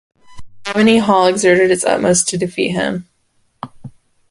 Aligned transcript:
Tammany 0.63 0.97
Hall 0.97 1.27
exerted 1.27 1.69
its 1.69 1.83
utmost 1.85 2.27
to 2.29 2.35
defeat 2.39 2.69
him. 2.71 3.07